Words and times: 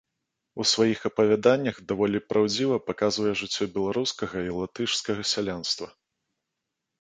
У 0.61 0.65
сваіх 0.69 0.99
апавяданнях 1.09 1.75
даволі 1.91 2.19
праўдзіва 2.31 2.77
паказвае 2.87 3.33
жыццё 3.43 3.63
беларускага 3.77 4.37
і 4.47 4.57
латышскага 4.59 5.29
сялянства. 5.35 5.87